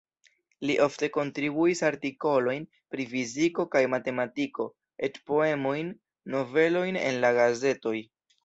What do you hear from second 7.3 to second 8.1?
gazetoj.